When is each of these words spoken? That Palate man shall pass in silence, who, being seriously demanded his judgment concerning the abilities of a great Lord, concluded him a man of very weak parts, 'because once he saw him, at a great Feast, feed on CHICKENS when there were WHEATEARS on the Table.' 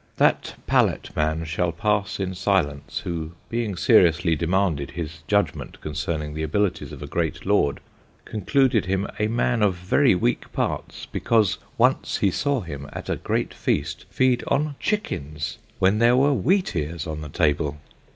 That 0.17 0.55
Palate 0.65 1.15
man 1.15 1.45
shall 1.45 1.71
pass 1.71 2.19
in 2.19 2.33
silence, 2.33 3.01
who, 3.03 3.33
being 3.49 3.75
seriously 3.75 4.35
demanded 4.35 4.89
his 4.89 5.21
judgment 5.27 5.79
concerning 5.79 6.33
the 6.33 6.41
abilities 6.41 6.91
of 6.91 7.03
a 7.03 7.05
great 7.05 7.45
Lord, 7.45 7.79
concluded 8.25 8.85
him 8.87 9.05
a 9.19 9.27
man 9.27 9.61
of 9.61 9.75
very 9.75 10.15
weak 10.15 10.51
parts, 10.53 11.05
'because 11.05 11.59
once 11.77 12.17
he 12.17 12.31
saw 12.31 12.61
him, 12.61 12.89
at 12.91 13.09
a 13.09 13.15
great 13.15 13.53
Feast, 13.53 14.05
feed 14.09 14.43
on 14.47 14.73
CHICKENS 14.79 15.59
when 15.77 15.99
there 15.99 16.17
were 16.17 16.33
WHEATEARS 16.33 17.05
on 17.05 17.21
the 17.21 17.29
Table.' 17.29 17.77